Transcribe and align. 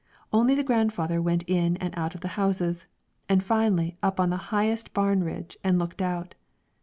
Only 0.33 0.55
the 0.55 0.63
grandfather 0.63 1.21
went 1.21 1.43
in 1.43 1.77
and 1.77 1.93
out 1.95 2.15
of 2.15 2.21
the 2.21 2.29
houses, 2.29 2.87
and 3.29 3.43
finally 3.43 3.97
up 4.01 4.19
on 4.19 4.31
the 4.31 4.37
highest 4.49 4.93
barn 4.95 5.19
bridge 5.19 5.57
and 5.63 5.77
looked 5.77 6.01
out. 6.01 6.33